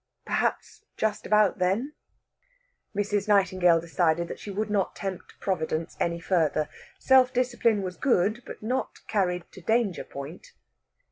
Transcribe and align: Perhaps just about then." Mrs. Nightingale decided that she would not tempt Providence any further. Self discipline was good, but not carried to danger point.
Perhaps 0.25 0.83
just 0.97 1.27
about 1.27 1.59
then." 1.59 1.93
Mrs. 2.95 3.27
Nightingale 3.27 3.79
decided 3.79 4.29
that 4.29 4.39
she 4.39 4.49
would 4.49 4.71
not 4.71 4.95
tempt 4.95 5.39
Providence 5.39 5.95
any 5.99 6.19
further. 6.19 6.69
Self 6.97 7.31
discipline 7.31 7.83
was 7.83 7.97
good, 7.97 8.41
but 8.43 8.63
not 8.63 9.05
carried 9.07 9.43
to 9.51 9.61
danger 9.61 10.03
point. 10.03 10.53